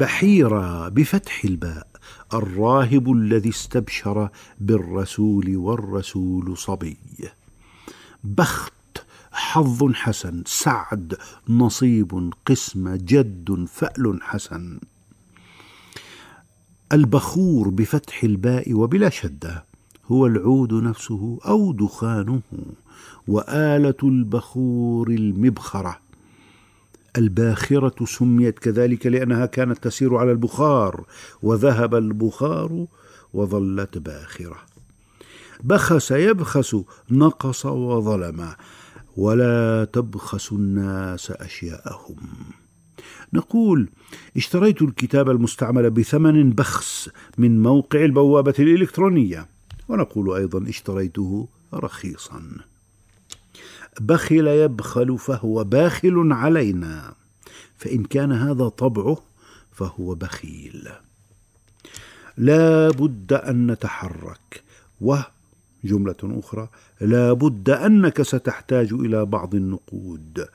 بحيرة 0.00 0.88
بفتح 0.88 1.44
الباء 1.44 1.86
الراهب 2.34 3.12
الذي 3.12 3.48
استبشر 3.48 4.28
بالرسول 4.60 5.56
والرسول 5.56 6.56
صبي. 6.56 6.96
بخت 8.24 8.72
حظ 9.32 9.92
حسن 9.92 10.42
سعد 10.46 11.16
نصيب 11.48 12.32
قسمة 12.46 12.96
جد 12.96 13.66
فأل 13.72 14.18
حسن. 14.22 14.78
البخور 16.92 17.68
بفتح 17.68 18.24
الباء 18.24 18.74
وبلا 18.74 19.08
شدة 19.08 19.64
هو 20.06 20.26
العود 20.26 20.74
نفسه 20.74 21.38
أو 21.46 21.72
دخانه 21.72 22.40
وآلة 23.28 23.94
البخور 24.02 25.10
المبخرة. 25.10 26.07
الباخرة 27.18 28.04
سميت 28.04 28.58
كذلك 28.58 29.06
لأنها 29.06 29.46
كانت 29.46 29.84
تسير 29.84 30.16
على 30.16 30.32
البخار 30.32 31.06
وذهب 31.42 31.94
البخار 31.94 32.86
وظلت 33.32 33.98
باخرة. 33.98 34.56
بخس 35.64 36.10
يبخس 36.10 36.76
نقص 37.10 37.66
وظلم 37.66 38.48
ولا 39.16 39.84
تبخسوا 39.84 40.58
الناس 40.58 41.30
أشياءهم. 41.30 42.16
نقول 43.32 43.88
اشتريت 44.36 44.82
الكتاب 44.82 45.30
المستعمل 45.30 45.90
بثمن 45.90 46.50
بخس 46.50 47.10
من 47.38 47.62
موقع 47.62 48.04
البوابة 48.04 48.54
الإلكترونية 48.58 49.48
ونقول 49.88 50.34
أيضا 50.34 50.68
اشتريته 50.68 51.48
رخيصا. 51.74 52.42
بخل 54.00 54.46
يبخل 54.46 55.18
فهو 55.18 55.64
باخل 55.64 56.32
علينا 56.32 57.14
فإن 57.76 58.04
كان 58.04 58.32
هذا 58.32 58.68
طبعه 58.68 59.18
فهو 59.72 60.14
بخيل. 60.14 60.88
لا 62.36 62.90
بد 62.90 63.32
أن 63.32 63.70
نتحرك. 63.70 64.62
و 65.00 65.16
جملة 65.84 66.16
أخرى 66.22 66.68
لا 67.00 67.32
بد 67.32 67.70
أنك 67.70 68.22
ستحتاج 68.22 68.92
إلى 68.92 69.24
بعض 69.24 69.54
النقود. 69.54 70.46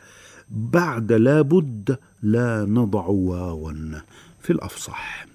بعد 0.49 1.11
لا 1.11 1.41
بد 1.41 1.97
لا 2.23 2.65
نضع 2.65 3.05
واوا 3.05 4.01
في 4.41 4.53
الأفصح. 4.53 5.27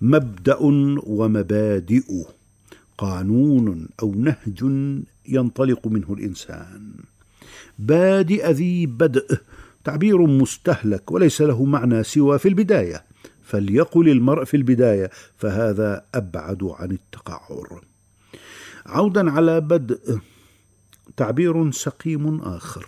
مبدأ 0.00 0.58
ومبادئ. 1.06 2.24
قانون 2.98 3.88
أو 4.02 4.14
نهج 4.14 4.64
ينطلق 5.28 5.86
منه 5.86 6.12
الإنسان. 6.12 6.92
بادئ 7.78 8.50
ذي 8.50 8.86
بدء 8.86 9.38
تعبير 9.84 10.26
مستهلك 10.26 11.10
وليس 11.10 11.42
له 11.42 11.64
معنى 11.64 12.02
سوى 12.02 12.38
في 12.38 12.48
البداية. 12.48 13.04
فليقل 13.42 14.08
المرء 14.08 14.44
في 14.44 14.56
البداية 14.56 15.10
فهذا 15.36 16.04
أبعد 16.14 16.64
عن 16.64 16.90
التقعر. 16.90 17.80
عودا 18.86 19.30
على 19.30 19.60
بدء 19.60 20.18
تعبير 21.16 21.70
سقيم 21.70 22.40
آخر. 22.40 22.86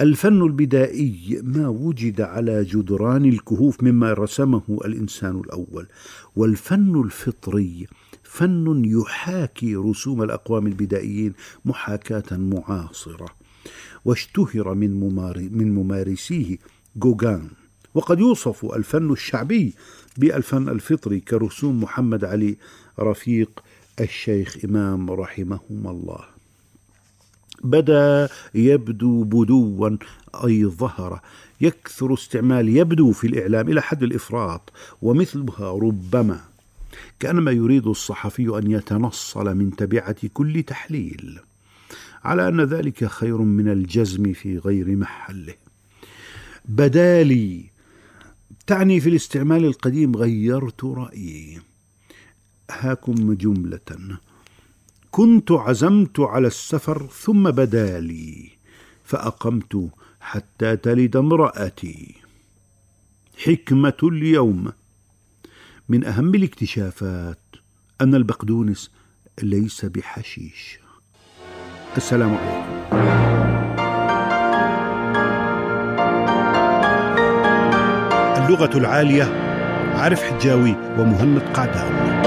الفن 0.00 0.42
البدائي 0.42 1.40
ما 1.42 1.68
وجد 1.68 2.20
على 2.20 2.64
جدران 2.64 3.24
الكهوف 3.24 3.82
مما 3.82 4.12
رسمه 4.12 4.62
الإنسان 4.84 5.40
الأول 5.40 5.86
والفن 6.36 7.00
الفطري 7.04 7.86
فن 8.28 8.84
يحاكي 8.84 9.76
رسوم 9.76 10.22
الأقوام 10.22 10.66
البدائيين 10.66 11.32
محاكاة 11.64 12.36
معاصرة. 12.36 13.26
واشتهر 14.04 14.74
من, 14.74 14.90
من 15.52 15.74
ممارسيه 15.74 16.58
جوغان. 16.96 17.48
وقد 17.94 18.18
يوصف 18.18 18.64
الفن 18.64 19.12
الشعبي 19.12 19.74
بالفن 20.16 20.68
الفطري 20.68 21.20
كرسوم 21.20 21.82
محمد 21.82 22.24
علي 22.24 22.56
رفيق 23.00 23.62
الشيخ 24.00 24.56
إمام 24.64 25.10
رحمهما 25.10 25.90
الله. 25.90 26.24
بدا 27.64 28.28
يبدو 28.54 29.24
بدوا 29.24 29.96
أي 30.44 30.64
ظهر. 30.66 31.20
يكثر 31.60 32.14
استعمال 32.14 32.68
يبدو 32.68 33.12
في 33.12 33.26
الإعلام 33.26 33.68
إلى 33.68 33.82
حد 33.82 34.02
الإفراط. 34.02 34.72
ومثلها 35.02 35.72
ربما 35.72 36.47
كأنما 37.20 37.50
يريد 37.50 37.86
الصحفي 37.86 38.58
أن 38.58 38.70
يتنصل 38.70 39.56
من 39.56 39.76
تبعة 39.76 40.16
كل 40.34 40.62
تحليل 40.62 41.40
على 42.24 42.48
أن 42.48 42.60
ذلك 42.60 43.04
خير 43.04 43.38
من 43.38 43.68
الجزم 43.68 44.32
في 44.32 44.58
غير 44.58 44.96
محله. 44.96 45.54
بدالي 46.64 47.64
تعني 48.66 49.00
في 49.00 49.08
الاستعمال 49.08 49.64
القديم 49.64 50.16
غيرت 50.16 50.84
رأيي. 50.84 51.60
هاكم 52.70 53.34
جملة. 53.34 54.18
كنت 55.10 55.52
عزمت 55.52 56.20
على 56.20 56.46
السفر 56.46 57.06
ثم 57.06 57.50
بدا 57.50 58.00
لي 58.00 58.50
فأقمت 59.04 59.90
حتى 60.20 60.76
تلد 60.76 61.16
امرأتي. 61.16 62.14
حكمة 63.44 63.96
اليوم. 64.02 64.72
من 65.88 66.04
أهم 66.04 66.34
الاكتشافات 66.34 67.38
أن 68.00 68.14
البقدونس 68.14 68.90
ليس 69.42 69.84
بحشيش. 69.84 70.78
السلام 71.96 72.34
عليكم. 72.34 72.68
اللغة 78.44 78.78
العالية 78.78 79.24
عارف 79.94 80.22
حجاوي 80.22 80.74
ومهند 80.98 81.42
قعدان 81.42 82.22